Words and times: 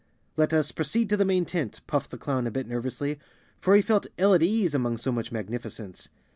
"Let 0.35 0.51
us 0.51 0.71
proceed 0.71 1.09
to 1.11 1.15
the 1.17 1.25
main 1.25 1.45
tent," 1.45 1.81
puffed 1.85 2.09
the 2.09 2.17
clown 2.17 2.47
a 2.47 2.49
bit 2.49 2.65
nervously, 2.65 3.19
for 3.59 3.75
he 3.75 3.83
felt 3.83 4.07
ill 4.17 4.33
at 4.33 4.41
ease 4.41 4.73
among 4.73 4.97
so 4.97 5.11
much 5.11 5.31
magnificence. 5.31 6.09